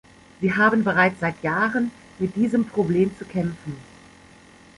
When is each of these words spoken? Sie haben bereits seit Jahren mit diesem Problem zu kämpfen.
Sie 0.39 0.51
haben 0.55 0.83
bereits 0.83 1.19
seit 1.19 1.43
Jahren 1.43 1.91
mit 2.17 2.35
diesem 2.35 2.65
Problem 2.65 3.15
zu 3.19 3.23
kämpfen. 3.23 3.75